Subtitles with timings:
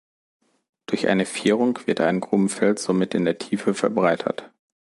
[0.87, 4.49] Durch eine Vierung wird ein Grubenfeld somit in der Tiefe verbreitert.